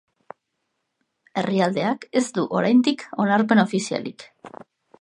Herrialdeak 1.41 2.09
ez 2.21 2.25
du, 2.39 2.47
oraindik, 2.61 3.05
onarpen 3.25 3.63
ofizialik. 3.67 4.27